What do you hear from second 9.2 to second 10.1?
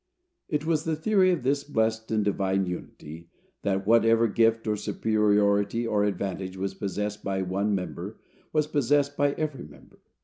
every member.